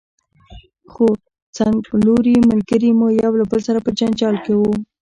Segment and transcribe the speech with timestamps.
[0.91, 1.05] خو
[1.57, 4.73] څنګلوري ملګري مو یو له بل سره په جنجال وو.